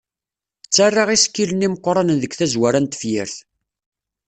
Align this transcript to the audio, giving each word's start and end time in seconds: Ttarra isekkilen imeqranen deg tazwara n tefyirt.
Ttarra 0.65 1.03
isekkilen 1.15 1.65
imeqranen 1.67 2.21
deg 2.23 2.31
tazwara 2.39 2.79
n 2.81 2.85
tefyirt. 2.87 3.35